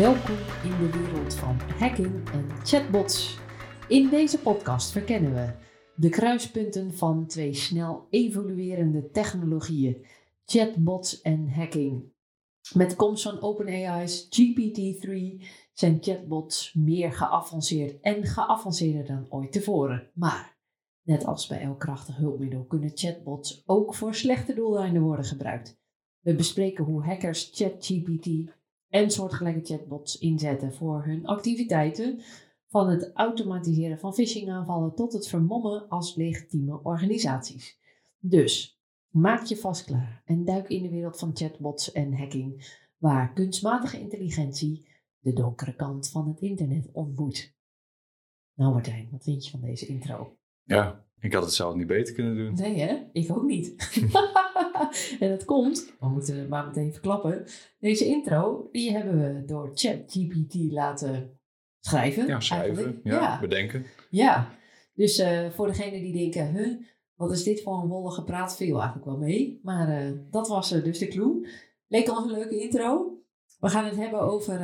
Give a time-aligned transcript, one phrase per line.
[0.00, 3.38] Welkom in de wereld van hacking en chatbots.
[3.88, 5.52] In deze podcast verkennen we
[5.96, 10.06] de kruispunten van twee snel evoluerende technologieën,
[10.44, 12.12] chatbots en hacking.
[12.74, 20.10] Met komst van OpenAI's GPT-3 zijn chatbots meer geavanceerd en geavanceerder dan ooit tevoren.
[20.14, 20.58] Maar
[21.02, 25.78] net als bij elk krachtig hulpmiddel kunnen chatbots ook voor slechte doeleinden worden gebruikt.
[26.20, 28.58] We bespreken hoe hackers ChatGPT
[28.90, 32.20] en soortgelijke chatbots inzetten voor hun activiteiten,
[32.68, 37.78] van het automatiseren van phishingaanvallen tot het vermommen als legitieme organisaties.
[38.18, 43.32] Dus maak je vast klaar en duik in de wereld van chatbots en hacking, waar
[43.32, 47.54] kunstmatige intelligentie de donkere kant van het internet ontmoet.
[48.54, 50.36] Nou Martijn, wat vind je van deze intro?
[50.62, 52.54] Ja, ik had het zelf niet beter kunnen doen.
[52.54, 52.96] Nee hè?
[53.12, 53.74] Ik ook niet.
[55.20, 57.44] en dat komt, we moeten het maar meteen verklappen,
[57.78, 61.38] deze intro die hebben we door ChatGPT laten
[61.80, 62.26] schrijven.
[62.26, 63.86] Ja, schrijven, ja, ja, bedenken.
[64.10, 64.58] Ja,
[64.94, 66.80] dus uh, voor degenen die denken, huh,
[67.14, 69.60] wat is dit voor een wollige praat, viel eigenlijk wel mee.
[69.62, 71.48] Maar uh, dat was uh, dus de clue.
[71.88, 73.18] Leek ons een leuke intro.
[73.58, 74.58] We gaan het hebben over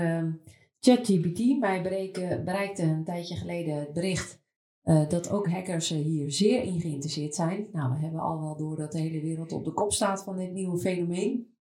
[0.81, 1.59] ChatGPT.
[1.59, 1.83] Mij
[2.45, 4.45] bereikte een tijdje geleden het bericht
[4.87, 7.69] dat ook hackers hier zeer in geïnteresseerd zijn.
[7.73, 10.37] Nou, we hebben al wel door dat de hele wereld op de kop staat van
[10.37, 11.56] dit nieuwe fenomeen.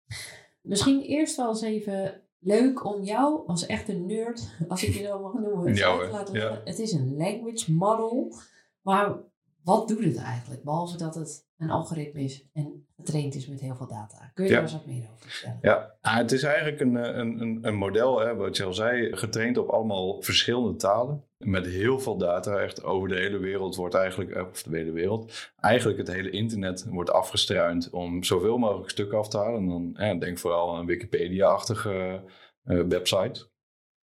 [0.60, 5.20] Misschien eerst wel eens even leuk om jou als echte nerd, als ik je zo
[5.20, 6.60] mag noemen, Ja, te laten.
[6.64, 8.32] Het is een language model,
[8.80, 9.16] maar
[9.62, 10.62] wat doet het eigenlijk?
[10.62, 14.30] Behalve dat het een algoritme is en getraind is met heel veel data.
[14.34, 14.56] Kun je Ja.
[14.56, 15.58] daar eens wat meer over vertellen?
[15.62, 18.74] Ja, ah, het is eigenlijk een, eh, een, een, een model, hè, wat je al
[18.74, 21.24] zei, getraind op allemaal verschillende talen.
[21.38, 24.92] Met heel veel data, echt over de hele wereld wordt eigenlijk, eh, of de hele
[24.92, 29.94] wereld, eigenlijk het hele internet wordt afgestruind om zoveel mogelijk stukken af te halen.
[29.94, 32.22] En dan denk vooral aan een Wikipedia-achtige
[32.64, 33.52] eh, website.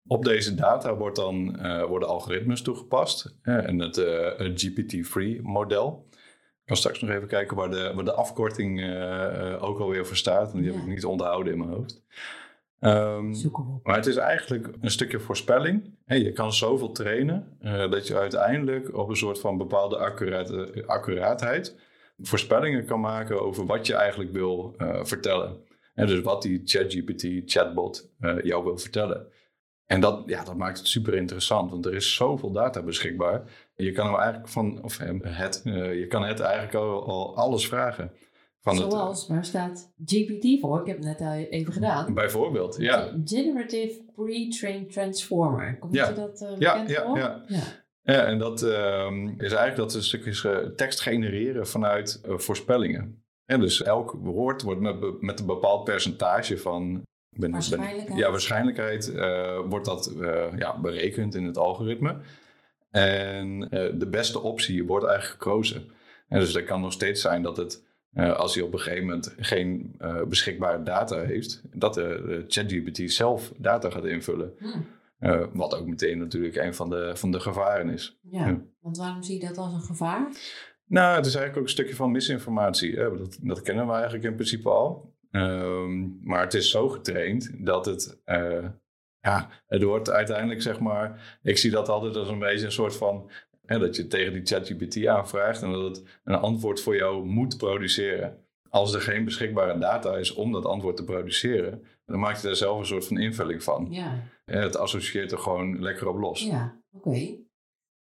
[0.07, 1.57] Op deze data wordt dan,
[1.87, 3.97] worden algoritmes toegepast en het,
[4.37, 6.09] het GPT-3 model.
[6.71, 10.07] Ik kan straks nog even kijken waar de, waar de afkorting eh, eh, ook alweer
[10.07, 10.53] voor staat.
[10.53, 12.03] Want die heb ik niet onthouden in mijn hoofd.
[12.81, 13.31] Ehm,
[13.83, 15.95] maar het is eigenlijk een stukje voorspelling.
[16.07, 21.77] Je kan zoveel trainen eh, dat je uiteindelijk op een soort van bepaalde accurate, accuraatheid
[22.19, 25.57] voorspellingen kan maken over wat je eigenlijk wil vertellen.
[25.95, 28.11] En dus wat die ChatGPT, chatbot,
[28.43, 29.27] jou wil vertellen.
[29.87, 33.43] En dat, ja, dat maakt het super interessant, want er is zoveel data beschikbaar.
[33.81, 37.37] Je kan hem eigenlijk van, of hem, het, eh, je kan het eigenlijk al, al
[37.37, 38.13] alles vragen.
[38.61, 40.81] Van het, eh, Zoals, waar staat GPT voor?
[40.81, 42.15] Ik heb het net al even gedaan.
[42.15, 43.13] bijvoorbeeld, ja.
[43.25, 45.79] Generative Pre-trained Transformer.
[45.79, 46.09] Komt Ja.
[46.09, 47.19] je dat eh, Ja, bekend ja, voor?
[47.19, 47.45] ja.
[47.47, 47.63] ja.
[48.03, 53.23] Ja, en dat ehm, is eigenlijk dat een stukje eh, tekst genereren vanuit eh, voorspellingen.
[53.45, 57.03] En dus elk woord wordt met, met een bepaald percentage van
[57.37, 58.07] ben, Waarschijnlijkheid.
[58.09, 62.17] Ben, ja, waarschijnlijkheid eh, wordt dat eh, ja, berekend in het algoritme.
[62.91, 65.91] En eh, de beste optie wordt eigenlijk gekozen.
[66.29, 69.05] En dus het kan nog steeds zijn dat het, eh, als hij op een gegeven
[69.05, 74.53] moment geen eh, beschikbare data heeft, dat de, ChatGPT zelf data gaat invullen.
[74.59, 74.67] Hm.
[75.19, 78.19] Eh, wat ook meteen natuurlijk een van de, van de gevaren is.
[78.31, 78.61] Ja, Ja.
[78.81, 80.29] want waarom zie je dat als een gevaar?
[80.87, 82.97] Nou, het is eigenlijk ook een stukje van misinformatie.
[82.97, 83.17] Hè?
[83.19, 85.15] Dat, dat kennen we eigenlijk in principe al.
[85.31, 88.21] Ehm, maar het is zo getraind dat het...
[88.25, 88.67] eh,
[89.21, 91.39] ja, het wordt uiteindelijk zeg maar...
[91.43, 93.31] Ik zie dat altijd als een beetje een soort van...
[93.67, 95.63] Hè, dat je tegen die ChatGPT aanvraagt...
[95.63, 98.45] en dat het een antwoord voor jou moet produceren.
[98.69, 101.83] Als er geen beschikbare data is om dat antwoord te produceren...
[102.07, 103.87] dan maak je daar zelf een soort van invulling van.
[103.91, 106.43] Ja, En het associeert er gewoon lekker op los.
[106.43, 107.37] ja oké.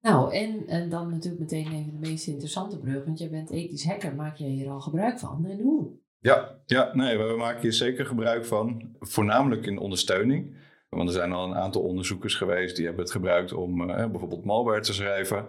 [0.00, 3.04] Nou, en, en dan natuurlijk meteen even de meest interessante brug.
[3.04, 4.14] Want jij bent ethisch hacker.
[4.14, 5.46] Maak jij hier al gebruik van?
[5.46, 5.90] En hoe?
[6.18, 8.94] Ja, ja nee, we maken hier zeker gebruik van.
[9.00, 10.54] Voornamelijk in ondersteuning.
[10.96, 14.44] Want er zijn al een aantal onderzoekers geweest die hebben het gebruikt om eh, bijvoorbeeld
[14.44, 15.46] malware te schrijven.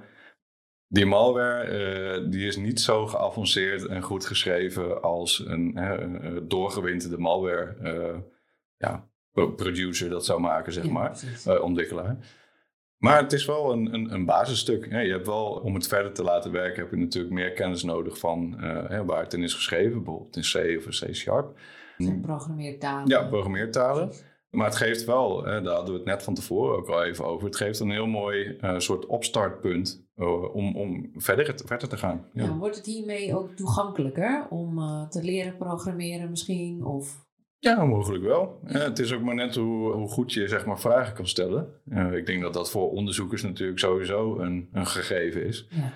[0.87, 7.75] Die malware eh, die is niet zo geavanceerd en goed geschreven als een doorgewinterde malware
[7.81, 8.19] eh,
[8.77, 12.17] ja, pro- producer dat zou maken, zeg Ja, maar, ontwikkelaar.
[12.97, 14.85] Maar het is wel een, een, een basisstuk.
[14.85, 18.17] Je hebt wel, om het verder te laten werken, heb je natuurlijk meer kennis nodig
[18.17, 18.59] van
[19.05, 21.59] waar het in is geschreven, bijvoorbeeld in C of in C-sharp.
[21.97, 23.07] Zo'n programmeertaal.
[23.07, 24.11] Ja, programmeertalen.
[24.51, 27.25] Maar het geeft wel, hè, daar hadden we het net van tevoren ook al even
[27.25, 31.89] over, het geeft een heel mooi eh, soort opstartpunt eh, om, om verder, te- verder
[31.89, 32.25] te gaan.
[32.33, 32.43] Ja.
[32.43, 36.85] Ja, wordt het hiermee ook toegankelijker om eh, te leren programmeren misschien?
[36.85, 37.25] Of
[37.59, 38.59] Ja, mogelijk wel.
[38.65, 41.67] Het is ook maar net hoe, hoe goed je zeg maar, vragen kan stellen.
[42.13, 45.67] Ik denk dat dat voor onderzoekers natuurlijk sowieso een, een gegeven is.
[45.69, 45.93] ja,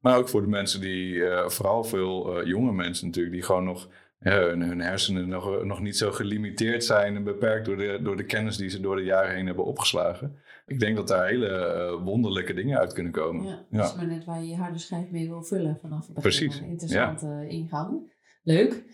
[0.00, 3.88] Maar ook voor de mensen die, vooral veel jonge mensen natuurlijk, die gewoon nog
[4.32, 8.24] hun, hun hersenen nog, nog niet zo gelimiteerd zijn en beperkt door de, door de
[8.24, 10.36] kennis die ze door de jaren heen hebben opgeslagen.
[10.66, 13.44] Ik denk dat daar hele eh, wonderlijke dingen uit kunnen komen.
[13.44, 16.14] Ja, dat is maar net waar je je harde schijf mee wil vullen vanaf het
[16.14, 16.48] begin.
[16.48, 18.14] Precies, interessante ingang.
[18.42, 18.84] Leuk.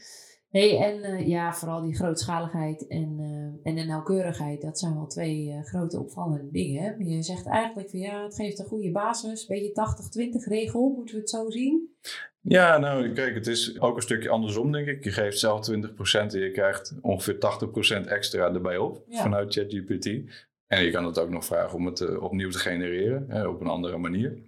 [0.53, 5.07] Hey, en eh, ja, vooral die grootschaligheid en, eh, en de nauwkeurigheid, dat zijn wel
[5.07, 6.83] twee eh, grote opvallende dingen.
[6.83, 6.95] Hè?
[6.99, 9.73] Je zegt eigenlijk van ja, het geeft een goede basis, beetje
[10.43, 11.97] 80-20 regel, moeten we het zo zien?
[12.45, 15.05] Ja, nou kijk, het is ook een stukje andersom denk ik.
[15.05, 17.39] Je geeft zelf 20% en je krijgt ongeveer
[18.05, 19.23] 80% extra erbij op Ja.
[19.23, 20.07] vanuit ChatGPT.
[20.67, 23.61] En je kan het ook nog vragen om het eh, opnieuw te genereren hè, op
[23.61, 24.39] een andere manier.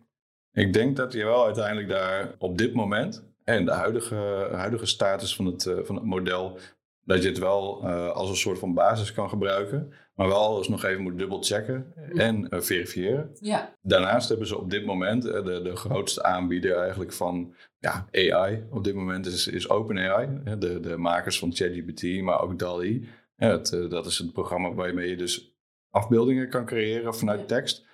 [0.52, 5.36] Ik denk dat je wel uiteindelijk daar op dit moment en de huidige, huidige status
[5.36, 6.58] van het, eh, van het model,
[7.04, 10.68] dat je het wel eh, als een soort van basis kan gebruiken, maar wel alles
[10.68, 13.30] nog even moet dubbelchecken en eh, verifiëren.
[13.40, 18.06] Ja, Daarnaast hebben ze op dit moment eh, de, de grootste aanbieder eigenlijk van ja,
[18.12, 18.64] AI.
[18.70, 20.28] Op dit moment is, is OpenAI,
[20.58, 23.00] de, de makers van ChatGPT, maar ook DALL-E.
[23.36, 25.54] Ja, het, eh, dat is het programma waarmee je dus
[25.90, 27.46] afbeeldingen kan creëren vanuit Ja.
[27.46, 27.84] tekst.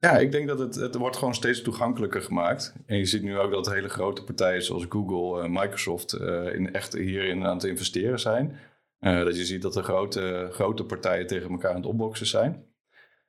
[0.00, 2.74] Ja, ik denk dat het, het wordt gewoon steeds toegankelijker gemaakt.
[2.86, 6.12] En je ziet nu ook dat hele grote partijen zoals Google en Microsoft
[6.52, 8.56] in echt hierin aan het investeren zijn.
[8.98, 12.66] Eh, dat je ziet dat de grote, grote partijen tegen elkaar aan het opboksen zijn.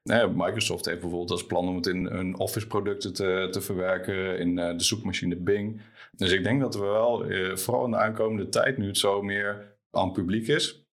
[0.04, 4.40] Nou Microsoft heeft bijvoorbeeld als plan om het in hun Office producten te, te verwerken,
[4.40, 5.82] in eh, de zoekmachine Bing.
[6.12, 9.22] Dus ik denk dat we wel, eh, vooral in de aankomende tijd, nu het zo
[9.22, 10.88] meer aan het publiek is,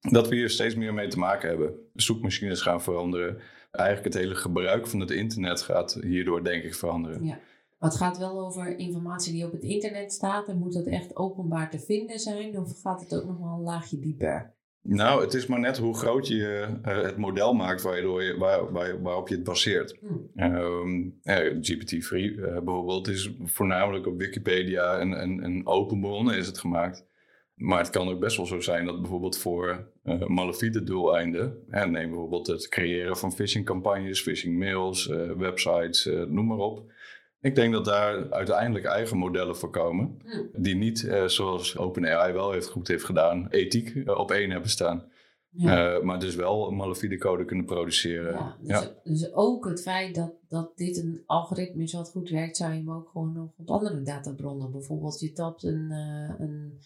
[0.00, 1.74] dat we hier steeds meer mee te maken hebben.
[1.94, 3.40] Zoekmachines gaan veranderen.
[3.70, 7.24] Eigenlijk het hele gebruik van het internet gaat hierdoor denk ik veranderen.
[7.24, 7.40] ja.
[7.80, 11.16] Maar het gaat wel over informatie die op het internet staat en moet dat echt
[11.16, 14.54] openbaar te vinden zijn of gaat het ook nog wel een laagje dieper?
[14.82, 18.72] Nou, het is maar net hoe groot je eh, het model maakt waardoor je, waar,
[18.72, 19.98] waar, waarop je het baseert.
[20.00, 20.40] Hm.
[20.40, 26.46] Ehm, ja, GPT-3 eh, bijvoorbeeld is voornamelijk op Wikipedia en, en, en open bronnen is
[26.46, 27.06] het gemaakt.
[27.54, 31.86] Maar het kan ook best wel zo zijn dat bijvoorbeeld voor eh malafide doeleinden, hè,
[31.86, 36.92] neem bijvoorbeeld het creëren van phishingcampagnes, phishing mails, eh, websites, noem maar op.
[37.40, 40.62] Ik denk dat daar uiteindelijk eigen modellen voor komen, Hm.
[40.62, 44.70] die niet, eh, zoals OpenAI wel heeft, goed heeft gedaan, ethiek eh, op één hebben
[44.70, 45.08] staan.
[45.52, 45.94] Ja.
[45.96, 48.32] Eh, maar dus wel een malafide code kunnen produceren.
[48.32, 49.00] Ja, dus, ja.
[49.02, 52.78] dus ook het feit dat, dat dit een algoritme is wat goed werkt, zou je
[52.78, 54.70] hem ook gewoon nog op andere databronnen.
[54.70, 56.78] Bijvoorbeeld, je tapt een, eh, een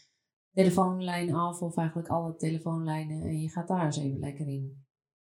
[0.52, 4.83] telefoonlijn af, of eigenlijk alle telefoonlijnen, en je gaat daar eens even lekker in.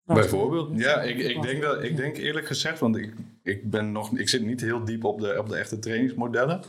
[0.05, 4.19] Bijvoorbeeld, ja, ik, ik, denk dat, ik denk eerlijk gezegd, want ik, ik, ben nog,
[4.19, 6.61] ik zit niet heel diep op de, op de echte trainingsmodellen.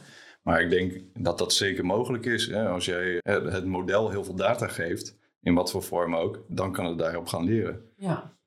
[0.41, 2.47] Maar ik denk dat dat zeker mogelijk is.
[2.47, 2.69] Hè?
[2.69, 6.71] Als jij het het model heel veel data geeft, in wat voor vorm ook, dan
[6.71, 7.81] kan het daarop gaan leren.
[7.95, 8.37] Ja.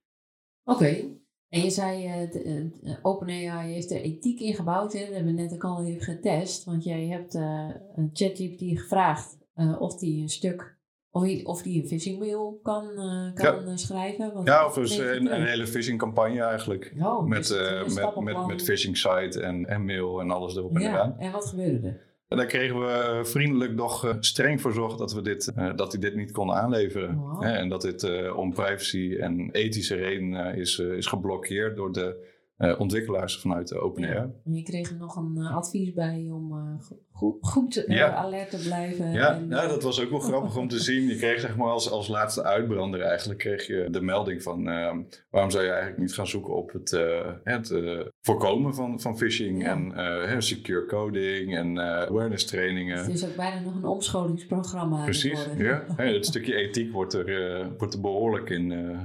[0.65, 1.05] Oké.
[1.49, 4.93] En je zei, eh, eh, OpenAI heeft er ethiek in gebouwd.
[4.93, 5.01] Hè?
[5.01, 6.65] Dat hebben we net ook al even getest.
[6.65, 10.78] Want jij hebt eh, een ChatGPT gevraagd eh, of die een stuk,
[11.11, 14.41] of die, of die een phishing mail kan, eh, kan eh, schrijven.
[14.45, 16.93] Ja, of dus Nee, een, een hele phishing campagne eigenlijk.
[17.01, 18.47] Oh, met, dus eh, eh, met, stappenplan.
[18.47, 21.19] met, met phishing site en, en mail en alles erop en Ja, eraan.
[21.19, 22.07] en wat gebeurde er?
[22.29, 25.93] En daar kregen we eh, vriendelijk eh, streng voor zorg dat we dit, eh, dat
[25.93, 27.17] hij dit niet kon aanleveren.
[27.17, 27.43] Wow.
[27.43, 32.37] En dat dit eh, om privacy en ethische redenen is, eh, is geblokkeerd door de
[32.59, 34.13] eh, ontwikkelaars vanuit de OpenAI.
[34.15, 34.31] Ja.
[34.45, 38.13] En je kreeg er nog een eh, advies bij om eh, go- goed, goed Ja.
[38.15, 39.13] alert te blijven.
[39.13, 41.07] Ja, en, ja, dat was ook wel grappig om te zien.
[41.09, 44.97] Je kreeg zeg maar als, als laatste uitbrander eigenlijk kreeg je de melding van eh,
[45.31, 47.75] waarom zou je eigenlijk niet gaan zoeken op het, eh, het
[48.21, 49.71] voorkomen van, van phishing Ja.
[49.71, 52.99] en eh, hè, secure coding en eh, awareness trainingen.
[52.99, 55.05] Het is ook bijna nog een omscholingsprogramma.
[55.05, 55.85] Precies, ja.
[55.97, 58.99] Hè, Het stukje ethiek wordt er, eh, wordt er behoorlijk in eh,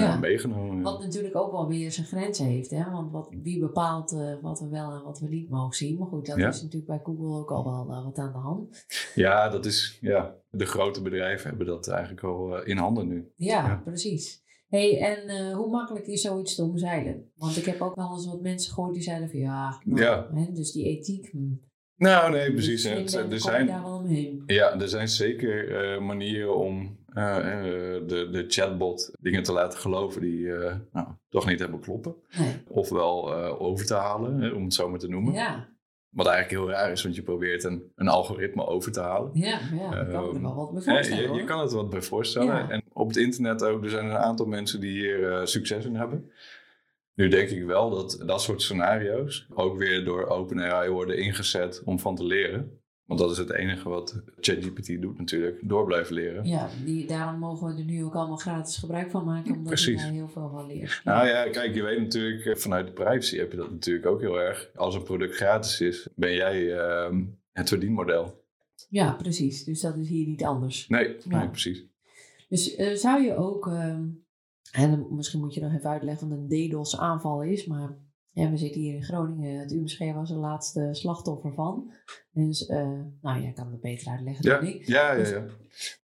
[0.00, 0.18] Ja.
[0.18, 0.82] meegenomen.
[0.82, 2.70] Wat natuurlijk ook wel weer zijn grenzen heeft.
[2.70, 2.90] Hè?
[2.90, 5.98] Want wat, wie bepaalt eh, wat we wel en wat we niet mogen zien.
[5.98, 8.84] Maar goed, dat is natuurlijk bij Google ook al wel eh, wat aan de hand.
[9.14, 13.32] Ja, dat is, ja, de grote bedrijven hebben dat eigenlijk al eh, in handen nu.
[13.36, 14.42] Ja, precies.
[14.68, 17.30] hey, en hoe makkelijk is zoiets te omzeilen?
[17.36, 20.28] Want ik heb ook wel eens wat mensen gehoord die zeiden van ja, nou, Ja.
[20.34, 21.28] Hè, dus die ethiek.
[21.30, 21.38] hm,
[21.96, 22.84] Nou, nee, precies.
[22.84, 23.08] er
[23.40, 24.42] zijn, daar wel omheen.
[24.46, 26.98] Ja, er zijn zeker manieren om
[28.06, 32.14] de, de chatbot dingen te laten geloven die eh, nou, toch niet hebben kloppen.
[32.38, 32.62] Nee.
[32.68, 35.32] Ofwel eh, over te halen, om het zo maar te noemen.
[35.32, 35.68] Ja,
[36.10, 39.30] Wat eigenlijk heel raar is, want je probeert een, een algoritme over te halen.
[39.34, 41.34] ja, ja, ik kan er Ehm, wel wat bij voorstellen.
[41.34, 42.54] je, kan het wat bij voorstellen.
[42.54, 42.70] Ja.
[42.70, 45.94] En op het internet ook, er zijn een aantal mensen die hier eh, succes in
[45.96, 46.30] hebben.
[47.14, 51.98] Nu denk ik wel dat dat soort scenario's ook weer door OpenAI worden ingezet om
[51.98, 52.80] van te leren.
[53.06, 56.44] Want dat is het enige wat ChatGPT doet natuurlijk, door blijven leren.
[56.46, 60.00] Ja, die, daarom mogen we er nu ook allemaal gratis gebruik van maken, omdat Precies.
[60.00, 61.00] je daar heel veel van leert.
[61.04, 64.20] Nou ja, kijk, je weet natuurlijk, eh, vanuit de privacy heb je dat natuurlijk ook
[64.20, 64.70] heel erg.
[64.74, 68.44] Als een product gratis is, ben jij ehm, het verdienmodel.
[68.88, 69.64] Ja, precies.
[69.64, 70.88] Dus dat is hier niet anders.
[70.88, 71.38] Nee, Ja.
[71.38, 71.84] nee precies.
[72.48, 74.04] Dus eh, zou je ook, ehm,
[74.72, 77.98] en misschien moet je nog even uitleggen wat een DDoS aanval is, maar
[78.42, 79.60] ja, we zitten hier in Groningen.
[79.60, 81.92] Het UMSG was de laatste slachtoffer van.
[82.32, 84.86] Dus, eh, nou, jij kan het beter uitleggen Ja, dan ik.
[84.86, 85.18] ja, ja.
[85.18, 85.46] Dus- ja.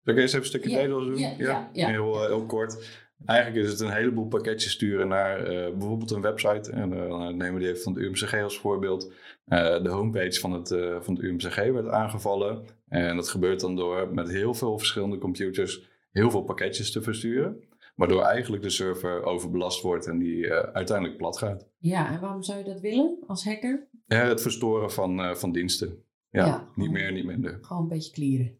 [0.03, 1.17] Zal ik eerst even een stukje Ja, doen?
[1.17, 1.89] ja, ja, ja.
[1.89, 3.01] Heel, eh, heel kort.
[3.25, 6.71] Eigenlijk is het een heleboel pakketjes sturen naar eh, bijvoorbeeld een website.
[6.71, 9.13] En eh, dan nemen we die even van het UMCG als voorbeeld.
[9.83, 10.69] De homepage van het,
[11.01, 12.65] van het UMCG werd aangevallen.
[12.89, 17.63] En dat gebeurt dan door met heel veel verschillende computers heel veel pakketjes te versturen.
[17.99, 21.67] Waardoor eigenlijk de server overbelast wordt en die eh, uiteindelijk plat gaat.
[21.79, 23.89] Ja, en waarom zou je dat willen als hacker?
[24.07, 26.03] Ja, het verstoren van, eh, van diensten.
[26.31, 26.69] Ja, Ja.
[26.75, 27.59] niet meer, niet minder.
[27.63, 28.59] Gewoon een beetje clearen.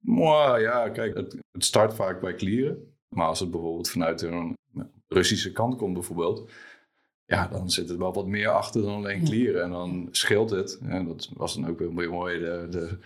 [0.00, 2.94] Mwah, ja, kijk, het, het start vaak bij clearen.
[3.08, 4.56] Maar als het bijvoorbeeld vanuit een
[5.08, 6.50] Russische kant komt bijvoorbeeld...
[7.24, 9.26] Ja, dan zit er wel wat meer achter dan alleen Ja.
[9.26, 9.62] clearen.
[9.62, 10.78] En dan scheelt het.
[10.82, 12.38] En dat was dan ook weer weer mooi.
[12.38, 12.98] De, de,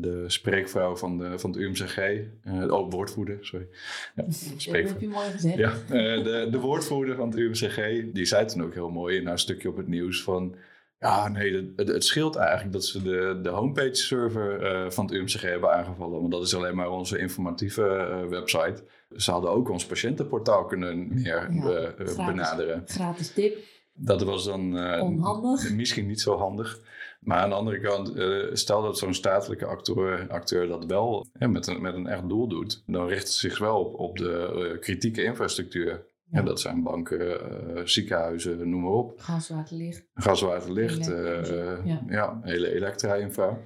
[0.00, 1.96] de spreekvrouw van, de, van het UMCG.
[1.98, 3.66] eh oh, woordvoerder, sorry.
[4.14, 4.92] Ja, Dat spreekvrouw.
[4.92, 5.56] heb je mooi gezegd.
[5.56, 9.26] Ja, eh, de, de woordvoerder van het UMCG, die zei toen ook heel mooi in
[9.26, 10.54] haar stukje op het nieuws van...
[11.00, 15.40] Ja, nee, het, het, scheelt eigenlijk dat ze de, de homepage-server eh, van het UMCG
[15.40, 16.20] hebben aangevallen.
[16.20, 17.82] Want dat is alleen maar onze informatieve
[18.30, 18.84] website.
[19.16, 22.14] Ze hadden ook ons patiëntenportaal kunnen meer Ja, gratis.
[22.16, 22.82] benaderen.
[22.86, 23.56] Gratis tip.
[23.94, 24.60] Dat was dan
[25.00, 25.72] Onhandig.
[25.72, 26.80] misschien niet zo handig.
[27.26, 31.48] Maar aan de andere kant, eh, stel dat zo'n statelijke acteur, acteur dat wel hè,
[31.48, 34.70] met, een, met een echt doel doet, dan richt het zich wel op, op de
[34.72, 36.06] eh, kritieke infrastructuur.
[36.30, 36.38] Ja.
[36.38, 37.40] En dat zijn banken,
[37.76, 39.20] eh, ziekenhuizen, noem maar op.
[39.20, 40.08] Gas, water, licht.
[40.14, 42.02] Gas, water, licht, ja.
[42.08, 42.38] ja.
[42.42, 43.58] hele elektra-infra.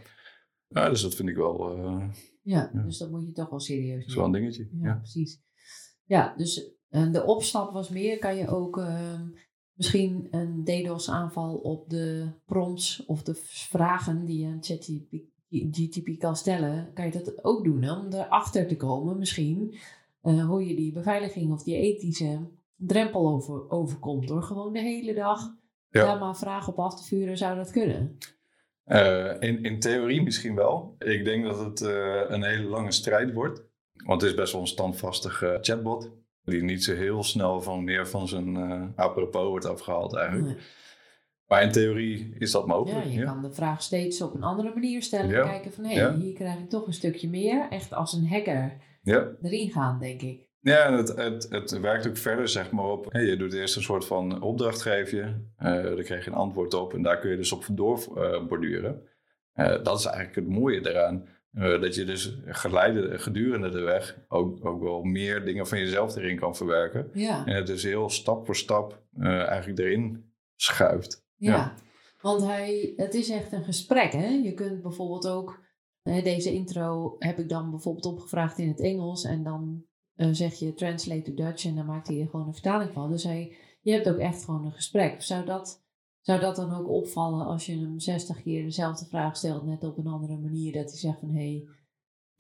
[0.68, 1.78] Ja, dus dat vind ik wel,
[2.42, 4.52] Ja, dus dat moet je toch wel serieus is wel een nemen.
[4.52, 4.78] dingetje.
[4.82, 5.42] Ja, precies.
[6.04, 8.18] Ja, dus de opstap was meer.
[8.18, 9.28] Kan je ook ehm,
[9.80, 13.34] misschien een DDoS-aanval op de prompts of de
[13.68, 17.92] vragen die je aan ChatGPT kan stellen, kan je dat ook doen hè?
[17.92, 19.74] om erachter te komen misschien
[20.22, 22.38] eh, hoe je die beveiliging of die ethische
[22.76, 25.40] drempel over, overkomt door gewoon de hele dag
[25.90, 26.04] Ja.
[26.04, 28.18] daar maar vragen op af te vuren, zou dat kunnen?
[28.84, 30.94] Eh, in, in theorie misschien wel.
[30.98, 33.62] Ik denk dat het eh, een hele lange strijd wordt.
[33.92, 36.10] Want het is best wel een standvastige chatbot.
[36.44, 40.46] Die niet zo heel snel van meer van zijn eh, apropos wordt afgehaald eigenlijk.
[40.46, 40.56] Nee.
[41.46, 43.04] Maar in theorie is dat Ja, mogelijk.
[43.06, 45.30] je Ja, kan de vraag steeds op een andere manier stellen.
[45.30, 45.42] Ja.
[45.42, 46.14] En kijken van, hé, Ja.
[46.16, 47.66] hier krijg ik toch een stukje meer.
[47.70, 49.28] Echt als een hacker ja.
[49.42, 50.48] erin gaan, denk ik.
[50.60, 53.12] ja het, het, het werkt ook verder zeg maar op.
[53.12, 55.52] je doet eerst een soort van opdracht geven.
[55.56, 56.94] eh daar krijg je een antwoord op.
[56.94, 59.02] En daar kun je dus op doorborduren.
[59.52, 61.28] Eh dat is eigenlijk het mooie daaraan.
[61.52, 66.16] Eh, dat je dus geleide, gedurende de weg ook, ook wel meer dingen van jezelf
[66.16, 67.10] erin kan verwerken.
[67.12, 71.24] Ja, En het dus heel stap voor stap eh, eigenlijk erin schuift.
[71.36, 71.52] ja.
[71.52, 71.74] ja.
[72.20, 74.26] Want hij, het is echt een gesprek, hè.
[74.26, 75.60] Je kunt bijvoorbeeld ook...
[76.02, 79.24] hè, deze intro heb ik dan bijvoorbeeld opgevraagd in het Engels.
[79.24, 81.64] En dan eh, zeg je translate to Dutch.
[81.64, 83.10] En dan maakt hij er gewoon een vertaling van.
[83.10, 85.22] Dus hij, je hebt ook echt gewoon een gesprek.
[85.22, 85.84] Zou dat,
[86.20, 89.66] zou dat dan ook opvallen als je hem 60 keer dezelfde vraag stelt...
[89.66, 91.30] net op een andere manier, dat hij zegt van...
[91.30, 91.64] Hé,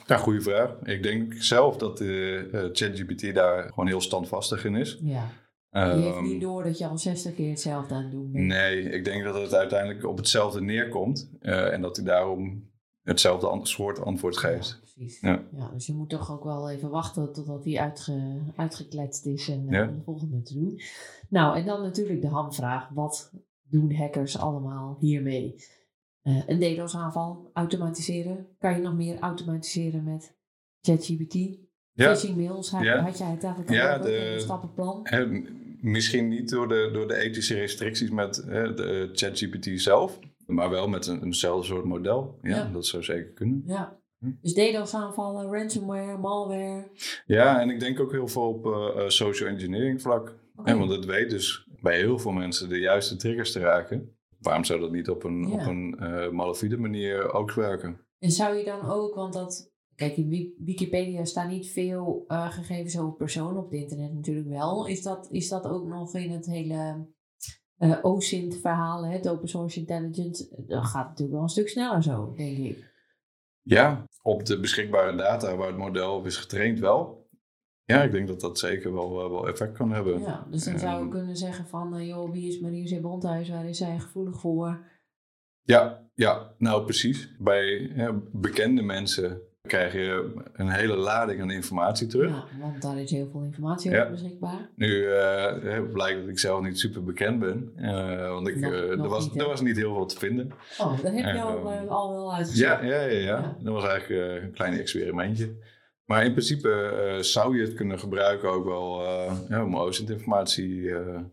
[0.06, 0.76] Ja, goede vraag.
[0.82, 4.98] Ik denk zelf dat eh, ChatGPT daar gewoon heel standvastig in is.
[5.02, 5.28] ja...
[5.70, 8.44] Die heeft Ehm, niet door dat je al 60 keer hetzelfde aan het doen bent.
[8.46, 11.30] Nee, ik denk dat het uiteindelijk op hetzelfde neerkomt.
[11.40, 12.70] eh, en dat hij daarom
[13.02, 14.68] hetzelfde an- soort antwoord geeft.
[14.68, 15.20] Ja, precies.
[15.20, 15.42] Ja.
[15.56, 15.70] Ja.
[15.72, 19.86] dus je moet toch ook wel even wachten totdat hij uitge, uitgekletst is en Ja.
[19.86, 20.80] de volgende te doen.
[21.28, 22.88] Nou, en dan natuurlijk de hamvraag.
[22.88, 23.32] Wat
[23.70, 25.54] doen hackers allemaal hiermee?
[26.22, 28.46] Eh, een DDoS-aanval automatiseren.
[28.58, 30.36] Kan je nog meer automatiseren met
[30.80, 31.34] ChatGPT?
[31.92, 33.00] Ja, Phishing mails, had, Ja.
[33.02, 35.06] had jij het eigenlijk al Ja, over, de- een stappenplan?
[35.80, 40.18] misschien niet door de, door de ethische restricties met hè, de eh, ChatGPT zelf.
[40.46, 42.38] Maar wel met een, eenzelfde soort model.
[42.42, 42.70] Ja, Ja.
[42.72, 43.62] dat zou zeker kunnen.
[43.66, 43.98] Ja.
[44.18, 44.30] Hm.
[44.40, 46.88] Dus DDoS-aanvallen, ransomware, malware.
[47.26, 50.38] Ja, en ik denk ook heel veel op eh, social engineering vlak.
[50.62, 54.16] Hè, want het weet dus bij heel veel mensen de juiste triggers te raken.
[54.38, 55.54] Waarom zou dat niet op een, Ja.
[55.54, 58.00] op een eh, malafide manier ook werken?
[58.18, 59.68] En zou je dan ook, want dat.
[59.94, 64.48] Kijk, in Wi- Wikipedia staan niet veel eh, gegevens over personen, op het internet natuurlijk
[64.48, 64.86] wel.
[64.86, 67.06] Is dat, is dat ook nog in het hele
[67.76, 70.64] eh OSINT-verhaal, hè, het Open Source Intelligence?
[70.66, 72.88] Dat gaat natuurlijk wel een stuk sneller zo, denk ik.
[73.62, 77.19] Ja, op de beschikbare data waar het model op is getraind wel.
[77.90, 80.20] Ja, ik denk dat dat zeker wel, eh, wel effect kan hebben.
[80.20, 81.08] Ja, dus dan zou je Ehm.
[81.10, 84.78] kunnen zeggen van, eh, joh, wie is Marie Bondhuis, waar is zij gevoelig voor?
[85.62, 87.34] Ja, ja, nou precies.
[87.38, 87.92] Bij
[88.32, 92.30] bekende mensen krijg je een hele lading aan informatie terug.
[92.30, 93.98] Ja, want daar is heel veel informatie Ja.
[94.00, 94.70] over beschikbaar.
[94.76, 97.72] Nu eh, blijkt dat ik zelf niet super bekend ben.
[98.30, 100.50] want ik, Nog- nog er, was, niet, er was niet heel veel te vinden.
[100.78, 102.68] Oh, daar heb je al, ehm, eh, al wel uitgezocht.
[102.82, 103.56] Ja, ja, ja, ja.
[103.62, 105.54] Dat was eigenlijk een klein experimentje.
[106.10, 110.94] Maar in principe eh, zou je het kunnen gebruiken ook wel eh, ja, om OSINT-informatie
[110.94, 111.24] eh, te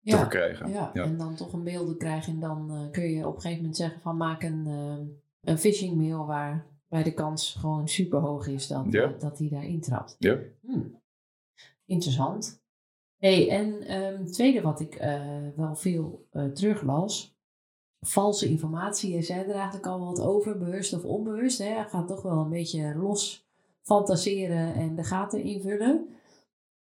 [0.00, 0.18] Ja.
[0.18, 0.70] verkrijgen.
[0.70, 1.02] Ja, Ja.
[1.04, 4.00] en dan toch een beeld krijgen en dan kun je op een gegeven moment zeggen
[4.00, 4.66] van maak een,
[5.40, 9.02] een phishing mail waar bij de kans gewoon super hoog is dat, Ja.
[9.02, 10.16] eh, dat hij daarin trapt.
[10.18, 10.38] Ja.
[10.60, 11.00] Hmm.
[11.86, 12.62] Interessant.
[13.16, 13.82] Hey, en
[14.22, 14.94] het tweede wat ik
[15.56, 17.36] wel veel teruglas,
[18.00, 19.14] valse informatie.
[19.14, 21.58] Je zei er eigenlijk al wat over, bewust of onbewust.
[21.58, 21.84] Hè?
[21.88, 23.45] Gaat toch wel een beetje los
[23.86, 26.08] fantaseren en de gaten invullen.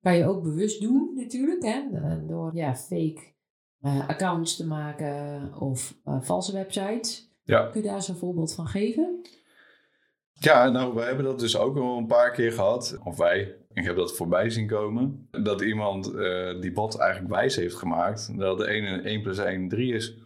[0.02, 1.82] Kan je ook bewust doen natuurlijk, hè?
[2.28, 3.22] Door ja, fake
[3.82, 7.34] eh, accounts te maken of eh, valse websites.
[7.44, 7.70] Ja.
[7.70, 9.22] Kun je daar eens een voorbeeld van geven?
[10.32, 12.98] Ja, nou, wij hebben dat dus ook al een paar keer gehad.
[13.04, 15.28] Of wij, ik heb dat voorbij zien komen.
[15.32, 19.38] Dat iemand eh, die bot eigenlijk wijs heeft gemaakt dat de 1 en 1 plus
[19.38, 20.18] 1 3 is.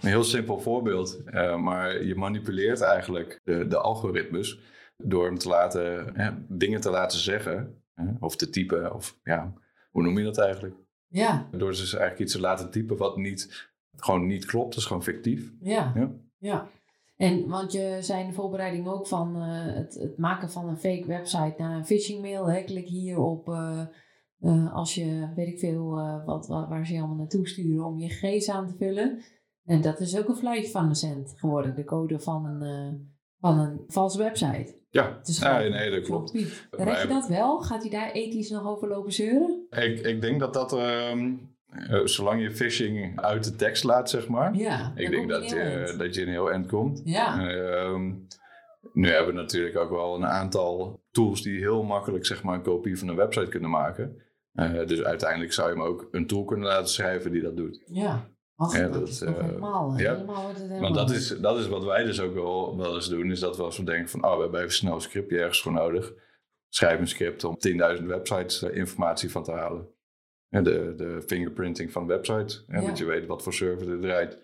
[0.00, 1.22] Een heel simpel voorbeeld.
[1.60, 4.60] maar je manipuleert eigenlijk de, de algoritmes
[4.96, 7.82] door hem te laten, hè, dingen te laten zeggen.
[7.94, 8.94] hè, of te typen.
[8.94, 9.52] Of ja,
[9.90, 10.74] hoe noem je dat eigenlijk?
[11.08, 14.68] Ja, Door ze dus eigenlijk iets te laten typen wat niet, gewoon niet klopt.
[14.68, 15.52] Dat is gewoon fictief.
[15.60, 15.92] ja.
[15.94, 16.10] Ja.
[16.38, 16.68] ja.
[17.16, 20.78] En want je zei in de voorbereiding ook van eh, het, het maken van een
[20.78, 22.50] fake website naar een phishing mail.
[22.50, 22.62] Hè?
[22.62, 23.86] Klik hier op eh,
[24.40, 27.98] eh, als je, weet ik veel, eh, wat, waar, ze je allemaal naartoe sturen om
[27.98, 29.22] je gegevens aan te vullen.
[29.64, 33.58] En dat is ook een fluitje van een cent geworden, de code van een, van
[33.58, 34.74] een valse website.
[34.90, 36.32] Ja, gewoon- nee, dat klopt.
[36.70, 37.58] Red je dat wel?
[37.60, 39.66] Gaat hij daar ethisch nog over lopen zeuren?
[39.70, 41.34] Ik, ik denk dat dat, ehm,
[41.66, 44.54] eh, zolang je phishing uit de tekst laat, zeg maar.
[44.54, 44.92] Ja.
[44.94, 47.00] ik denk dat, je, dat je in een heel eind komt.
[47.04, 48.12] Ja, Ehm,
[48.92, 52.62] nu hebben we natuurlijk ook wel een aantal tools die heel makkelijk zeg maar, een
[52.62, 54.22] kopie van een website kunnen maken.
[54.52, 57.82] Eh, dus uiteindelijk zou je hem ook een tool kunnen laten schrijven die dat doet.
[57.86, 58.28] ja.
[58.56, 60.24] Ach, Ja, dat, dat, is eh, helemaal, ja.
[60.24, 60.92] Want helemaal.
[60.92, 63.62] dat is, dat is wat wij dus ook wel, wel eens doen, is dat we
[63.62, 66.12] als we denken van, oh, we hebben even snel een scriptje ergens voor nodig.
[66.68, 67.56] Schrijf een script om
[67.98, 69.88] 10.000 websites eh, informatie van te halen.
[70.48, 72.86] Ja, de, de fingerprinting van de website, hè, Ja.
[72.86, 74.38] dat je weet wat voor server er draait.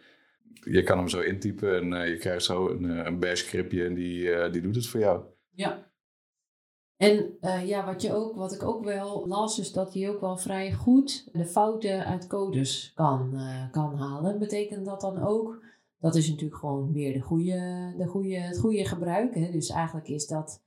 [0.64, 3.84] Je kan hem zo intypen en eh, je krijgt zo een, eh, een bash scriptje
[3.84, 5.24] en die, eh, die doet het voor jou.
[5.50, 5.91] Ja.
[7.02, 10.20] En eh, ja, wat, je ook, wat ik ook wel las, is dat hij ook
[10.20, 14.38] wel vrij goed de fouten uit codes kan, eh, kan halen.
[14.38, 15.62] Betekent dat dan ook,
[15.98, 19.34] dat is natuurlijk gewoon weer de goede, de goede, het goede gebruik.
[19.34, 19.50] Hè?
[19.50, 20.62] Dus eigenlijk is dat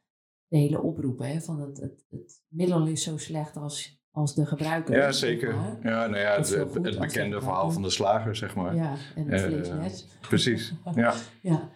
[0.47, 1.41] de hele oproep, hè?
[1.41, 4.95] van het, het, het middel is zo slecht als, als de gebruiker.
[4.95, 5.55] Ja, zeker.
[5.55, 5.77] maar.
[5.83, 8.75] Ja, nou ja, het, bekende verhaal van de slager, zeg maar.
[8.75, 10.07] Ja, en het vleesnet.
[10.21, 11.13] Precies, ja.
[11.41, 11.69] Ja,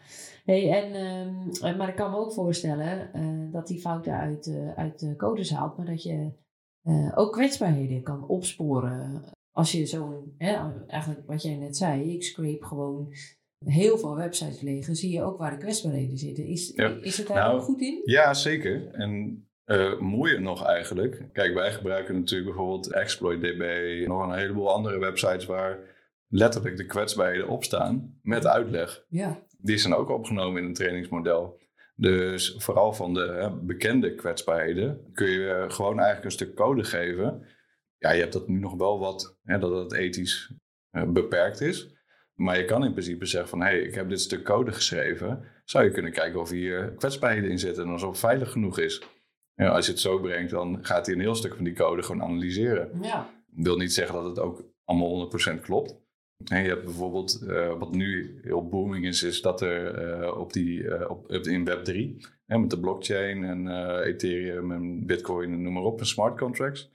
[0.52, 4.48] hey, en, ehm, eh, maar ik kan me ook voorstellen eh, dat die fouten uit,
[4.48, 6.32] eh, uit de codes haalt, maar dat je
[6.84, 9.24] eh, ook kwetsbaarheden kan opsporen.
[9.52, 10.34] Als je zo'n,
[10.88, 13.14] eigenlijk wat jij net zei, ik scrape gewoon
[13.66, 16.46] heel veel websites leeg, zie je ook waar de kwetsbaarheden zitten.
[16.46, 16.98] Is, Ja.
[17.02, 18.02] is het daar Nou, ook goed in?
[18.04, 18.88] Ja, zeker.
[18.92, 21.26] En eh mooier nog eigenlijk.
[21.34, 23.64] Kijk, wij gebruiken natuurlijk bijvoorbeeld ExploitDB,
[24.08, 25.80] nog een heleboel andere websites waar
[26.28, 29.06] letterlijk de kwetsbaarheden op staan met uitleg.
[29.10, 31.60] Ja, Die zijn ook opgenomen in een trainingsmodel.
[31.95, 37.45] Dus vooral van de hè, bekende kwetsbaarheden kun je gewoon eigenlijk een stuk code geven.
[37.98, 40.52] Ja, je hebt dat nu nog wel wat, hè, dat het ethisch
[40.89, 41.98] eh, beperkt is.
[42.34, 45.43] Maar je kan in principe zeggen van, hé, hey, ik heb dit stuk code geschreven.
[45.65, 49.04] Zou je kunnen kijken of hier kwetsbaarheden in zitten en of het veilig genoeg is.
[49.56, 52.04] Ja, als je het zo brengt, dan gaat hij een heel stuk van die code
[52.04, 52.89] gewoon analyseren.
[53.02, 55.95] ja, wil niet zeggen dat het ook allemaal 100% klopt.
[56.43, 60.88] Je hebt bijvoorbeeld, eh, wat nu heel booming is, is dat er eh, op die,
[60.88, 63.67] eh, op, in Web3, hè, met de blockchain en
[64.04, 66.91] Ethereum en Bitcoin en noem maar op, en smart contracts,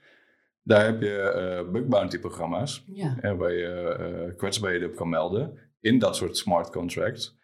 [0.63, 5.99] daar heb je bug bounty programma's, ja, hè, waar je kwetsbaarheden op kan melden in
[5.99, 7.39] dat soort smart contracts.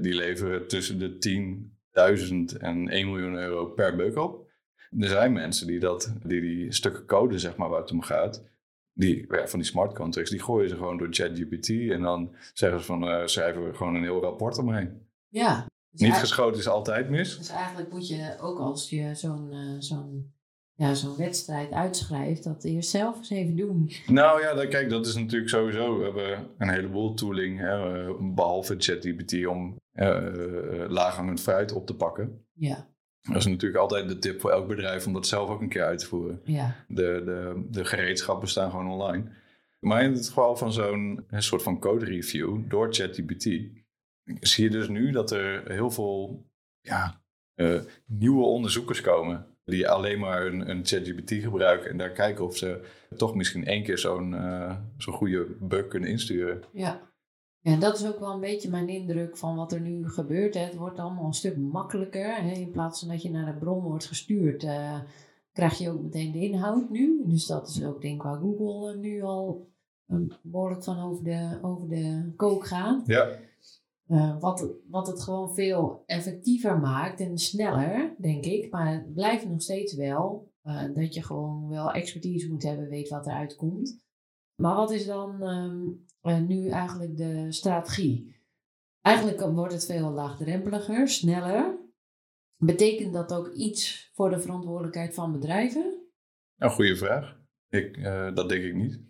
[0.00, 4.50] Die leveren tussen de 10.000 en 1 miljoen euro per bug op.
[4.98, 8.44] Er zijn mensen die, dat, die die stukken code, zeg maar, waar het om gaat,
[8.98, 12.80] die, ja, van die smart contracts, die gooien ze gewoon door ChatGPT en dan zeggen
[12.80, 15.06] ze van, eh, schrijven we gewoon een heel rapport omheen.
[15.28, 15.66] ja.
[15.90, 17.38] Dus Niet geschoten is altijd mis.
[17.38, 20.32] Dus eigenlijk moet je ook als je zo'n eh, zo'n
[20.74, 23.90] ja, zo'n wedstrijd uitschrijft, dat eerst zelf eens even doen.
[24.06, 25.98] Nou ja, dan, kijk, dat is natuurlijk sowieso.
[25.98, 31.96] We hebben een heleboel tooling, hè, eh, behalve ChatGPT, om eh, laaghangend fruit op te
[31.96, 32.46] pakken.
[32.52, 32.88] Ja,
[33.28, 35.84] Dat is natuurlijk altijd de tip voor elk bedrijf om dat zelf ook een keer
[35.84, 36.40] uit te voeren.
[36.44, 39.24] ja, De, de, de gereedschappen staan gewoon online.
[39.80, 43.42] Maar in het geval van zo'n soort van code review door ChatGPT,
[44.40, 46.46] zie je dus nu dat er heel veel
[46.80, 47.20] ja,
[47.54, 52.56] eh, nieuwe onderzoekers komen die alleen maar een, een ChatGPT gebruiken en daar kijken of
[52.56, 52.80] ze
[53.16, 56.62] toch misschien één keer zo'n uh, zo'n goede bug kunnen insturen.
[56.72, 57.00] Ja.
[57.70, 60.54] Ja, dat is ook wel een beetje mijn indruk van wat er nu gebeurt.
[60.54, 60.60] Hè.
[60.60, 62.42] Het wordt allemaal een stuk makkelijker.
[62.42, 62.50] Hè.
[62.50, 65.00] In plaats van dat je naar de bron wordt gestuurd, uh,
[65.52, 67.22] krijg je ook meteen de inhoud nu.
[67.26, 69.68] Dus dat is ook denk ik waar Google nu al
[70.42, 73.06] behoorlijk van over de, over de kook gaat.
[73.06, 73.28] Ja.
[74.08, 78.70] Uh, wat, wat het gewoon veel effectiever maakt en sneller, denk ik.
[78.70, 80.52] Maar het blijft nog steeds wel
[80.94, 84.07] dat je gewoon wel expertise moet hebben, weet wat eruit komt.
[84.60, 88.36] Maar wat is dan um, uh, nu eigenlijk de strategie?
[89.00, 91.78] Eigenlijk wordt het veel laagdrempeliger, sneller.
[92.56, 96.08] Betekent dat ook iets voor de verantwoordelijkheid van bedrijven?
[96.56, 97.40] Een goede vraag.
[97.68, 98.02] Ik,
[98.34, 99.00] dat denk ik niet.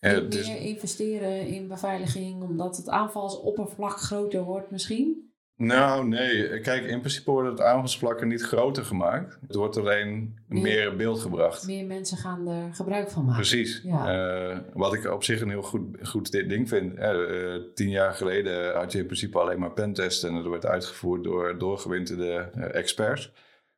[0.00, 0.48] Dus...
[0.48, 5.29] meer investeren in beveiliging omdat het aanvalsoppervlak groter wordt misschien?
[5.60, 6.60] Nou, nee.
[6.60, 9.38] Kijk, in principe wordt het aanvalsvlak niet groter gemaakt.
[9.46, 11.66] Het wordt alleen meer, meer in beeld gebracht.
[11.66, 13.40] Meer mensen gaan er gebruik van maken.
[13.40, 13.80] Precies.
[13.84, 14.50] Ja.
[14.50, 16.98] Uh, wat ik op zich een heel goed, goed ding vind.
[16.98, 20.28] Uh, tien jaar geleden had je in principe alleen maar pentesten.
[20.28, 23.32] En dat werd uitgevoerd door doorgewinterde uh, experts.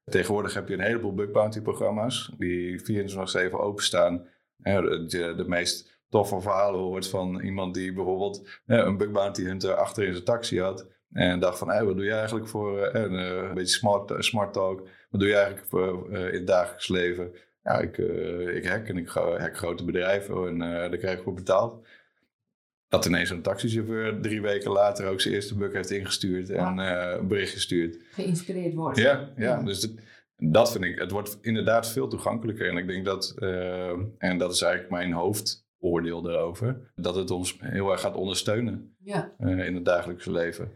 [0.04, 2.80] Tegenwoordig heb je een heleboel bug bounty programma's die
[3.50, 4.26] 24-7 openstaan.
[4.56, 10.04] De, de meest toffe verhalen hoort van iemand die bijvoorbeeld een bug bounty hunter achter
[10.04, 10.86] in zijn taxi had.
[11.12, 14.52] En dacht van, hey, wat doe je eigenlijk voor uh, een, een, beetje smart, smart
[14.52, 14.88] talk.
[15.10, 17.34] Wat doe je eigenlijk voor, in het dagelijks leven?
[17.62, 17.98] Ja, ik,
[18.54, 21.86] ik hack en ik hack grote bedrijven en daar krijg ik voor betaald.
[22.88, 27.28] Dat ineens een taxichauffeur drie weken later ook zijn eerste bug heeft ingestuurd en een
[27.28, 27.98] bericht gestuurd.
[28.10, 28.98] Geïnspireerd wordt.
[28.98, 29.62] Ja, ja, ja.
[29.62, 29.94] dus
[30.36, 32.68] dat vind ik, het wordt inderdaad veel toegankelijker.
[32.68, 33.34] En ik denk dat,
[34.18, 36.92] en dat is eigenlijk mijn hoofd oordeel erover.
[36.94, 39.32] Dat het ons heel erg gaat ondersteunen ja.
[39.38, 40.72] uh, in het dagelijkse leven.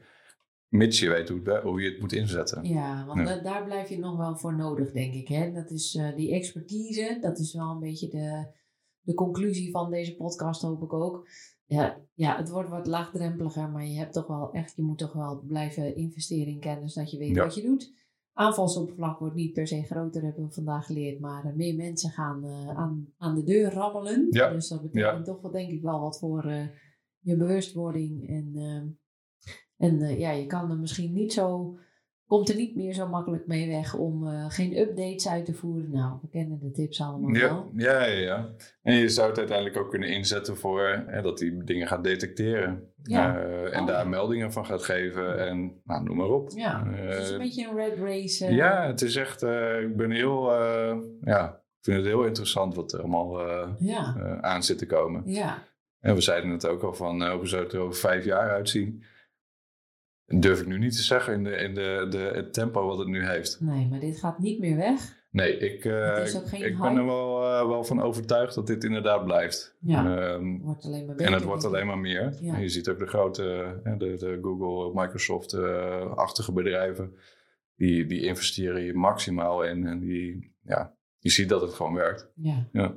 [0.77, 1.29] Mits je weet
[1.63, 2.65] hoe, je het moet inzetten.
[2.65, 3.39] Ja, want ja.
[3.39, 5.29] daar blijf je nog wel voor nodig, denk ik.
[5.29, 5.53] Hè?
[5.53, 8.47] Dat is uh, die expertise, dat is wel een beetje de,
[9.01, 11.29] de conclusie van deze podcast, hoop ik ook.
[11.65, 15.13] Ja, ja, het wordt wat laagdrempeliger, maar je hebt toch wel echt, je moet toch
[15.13, 17.43] wel blijven investeren in kennis, dat je weet ja.
[17.43, 17.95] wat je doet
[18.33, 21.21] aanvalsoppervlak wordt niet per se groter, hebben we vandaag geleerd.
[21.21, 24.27] Maar uh, meer mensen gaan uh, aan, aan de deur rammelen.
[24.31, 24.51] Ja.
[24.51, 26.45] Dus dat betekent toch wel denk ik wel wat voor
[27.21, 28.29] je bewustwording.
[28.29, 28.53] En,
[29.79, 31.77] en ja, je kan er misschien niet zo,
[32.27, 35.91] komt er niet meer zo makkelijk mee weg om geen updates uit te voeren.
[35.91, 37.41] Nou, we kennen de tips allemaal ja.
[37.49, 37.71] wel.
[37.77, 38.49] Ja, ja, ja.
[38.83, 42.91] En je zou het uiteindelijk ook kunnen inzetten voor hè, dat die dingen gaat detecteren.
[43.03, 43.39] Ja.
[43.73, 46.51] en Oh, daar meldingen van gaat geven en nou, noem maar op.
[46.51, 48.47] Ja, Eh, het is een beetje een red race.
[48.47, 52.25] eh, ja, het is echt, eh, ik ben heel, eh, ja, ik vind het heel
[52.25, 55.23] interessant wat er allemaal eh, Ja, eh, aan zit te komen.
[55.25, 55.63] ja.
[56.01, 58.51] En we zeiden het ook al van, eh, hoe zou het er over vijf jaar
[58.51, 59.03] uitzien?
[60.27, 63.09] Durf ik nu niet te zeggen in, de, in de, de, het tempo wat het
[63.09, 63.61] nu heeft.
[63.61, 65.25] Nee, maar dit gaat niet meer weg.
[65.31, 69.77] Nee, ik, eh, ik ben er wel, eh, wel van overtuigd dat dit inderdaad blijft.
[69.81, 70.19] Ja.
[70.19, 71.33] Ehm, Wordt alleen maar beter.
[71.33, 72.35] en het wordt alleen maar meer.
[72.41, 72.57] Ja.
[72.57, 77.15] Je ziet ook de grote, eh, de, de Google, Microsoft-achtige bedrijven,
[77.77, 79.87] die, die investeren hier maximaal in.
[79.87, 82.31] En die, ja, je ziet dat het gewoon werkt.
[82.35, 82.69] Ja.
[82.73, 82.95] Ja.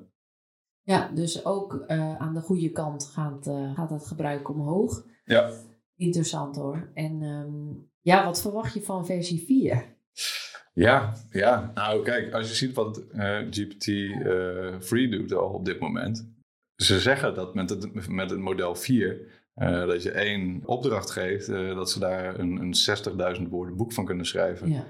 [0.90, 5.06] Ja, dus ook eh, aan de goede kant gaat, eh, gaat het gebruik omhoog.
[5.26, 5.52] Ja,
[6.00, 6.90] Interessant hoor.
[6.94, 9.98] En ehm, ja, wat verwacht je van versie 4?
[10.74, 11.72] ja, ja.
[11.74, 16.32] Nou, kijk, als je ziet wat eh, GPT-3 doet al op dit moment.
[16.76, 19.22] Ze zeggen dat met het, met het model 4,
[19.54, 22.74] eh, dat je één opdracht geeft, eh, dat ze daar een, een
[23.38, 24.70] 60.000 woorden boek van kunnen schrijven.
[24.70, 24.86] Ja,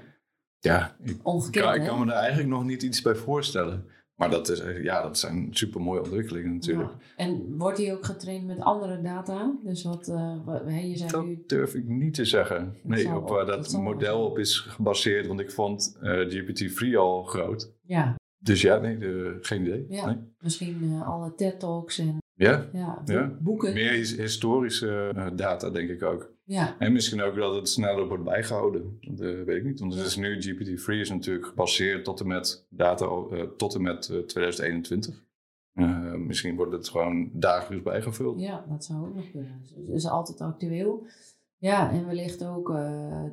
[0.58, 3.86] Ja, ik ongekend kan, ik kan me daar eigenlijk nog niet iets bij voorstellen.
[4.20, 6.90] Maar dat, is, eh, ja, dat zijn super mooie ontwikkelingen natuurlijk.
[6.90, 7.24] Ja.
[7.24, 9.52] En wordt hij ook getraind met andere data?
[9.64, 10.06] Dus wat,
[10.44, 11.42] wat hè, je zei Dat nu...
[11.46, 12.74] durf ik niet te zeggen.
[12.82, 15.26] Nee, op waar dat model op is gebaseerd.
[15.26, 17.72] Want ik vond eh, GPT-3 al groot.
[17.82, 19.86] Ja, Dus ja, nee, de- geen idee.
[19.88, 20.06] Ja.
[20.06, 20.16] Nee.
[20.40, 23.36] misschien alle TED-talks en Ja, ja, Ja.
[23.40, 23.72] boeken.
[23.74, 26.32] meer his- historische eh, data denk ik ook.
[26.44, 28.98] Ja, En misschien ook dat het sneller wordt bijgehouden.
[29.00, 29.80] Dat eh, weet ik niet.
[29.80, 33.82] Want het is nu, GPT-3 is natuurlijk gebaseerd tot en met data eh, tot en
[33.82, 35.24] met eh, 2021.
[35.72, 38.40] Eh, misschien wordt het gewoon dagelijks bijgevuld.
[38.40, 39.58] ja, dat zou ook nog kunnen.
[39.60, 41.06] Dus het is altijd actueel.
[41.58, 42.68] Ja, en wellicht ook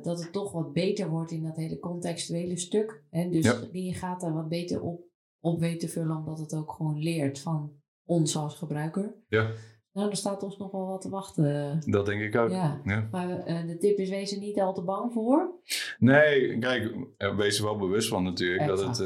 [0.02, 3.02] dat het toch wat beter wordt in dat hele contextuele stuk.
[3.10, 3.54] En dus Ja.
[3.72, 5.00] die gaat daar wat beter op,
[5.40, 7.72] op weten vullen, omdat het ook gewoon leert van
[8.08, 9.14] ons als gebruiker.
[9.28, 9.50] Ja.
[9.92, 11.80] Nou, er staat ons nog wel wat te wachten.
[11.86, 12.50] Dat denk ik ook.
[12.50, 12.80] Ja.
[12.84, 13.08] Ja.
[13.10, 15.60] Maar eh, de tip is, wees er niet al te bang voor.
[15.98, 19.00] Nee, kijk, eh, wees er wel bewust van natuurlijk dat het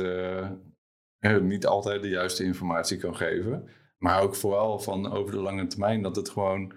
[1.21, 3.69] eh, niet altijd de juiste informatie kan geven.
[3.99, 6.73] Maar ook vooral van over de lange termijn dat het gewoon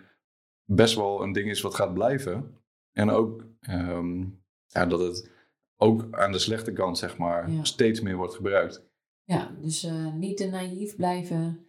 [0.63, 2.57] best wel een ding is wat gaat blijven.
[2.91, 4.19] En ook ehm,
[4.65, 5.31] ja, dat het
[5.75, 7.63] ook aan de slechte kant, zeg maar, Ja.
[7.63, 8.87] steeds meer wordt gebruikt.
[9.23, 11.64] Ja, dus niet te naïef blijven.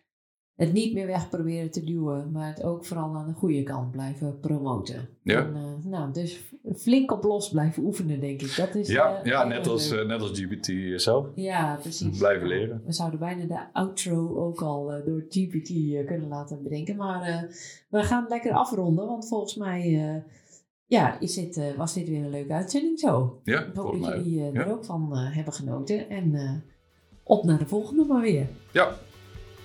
[0.56, 3.90] Het niet meer weg proberen te duwen, maar het ook vooral aan de goede kant
[3.90, 5.08] blijven promoten.
[5.22, 5.38] Ja.
[5.46, 6.40] En, eh, nou, dus
[6.76, 8.56] flink op los blijven oefenen, denk ik.
[8.56, 11.26] Dat is, Ja, eh, ja net, als, eh, net als GPT zelf.
[11.34, 12.18] Ja, precies.
[12.18, 12.82] Blijven leren.
[12.86, 15.68] We zouden bijna de outro ook al door GPT
[16.06, 16.96] kunnen laten bedenken.
[16.96, 17.48] Maar
[17.88, 20.24] we gaan lekker afronden, want volgens mij
[20.86, 23.40] ja, is dit, was dit weer een leuke uitzending zo.
[23.44, 24.72] Ja, Ik hoop dat jullie eh, er Ja.
[24.72, 26.08] ook van hebben genoten.
[26.10, 26.62] En
[27.24, 28.46] op naar de volgende maar weer.
[28.72, 28.94] Ja,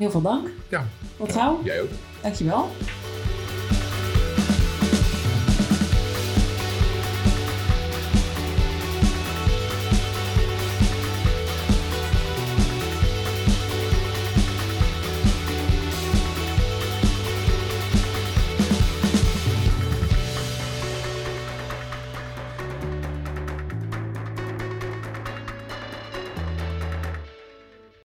[0.02, 0.48] Heel veel dank.
[0.70, 0.86] ja.
[1.18, 1.60] Tot gauw.
[1.64, 1.90] jij ook.
[2.22, 2.70] Dankjewel.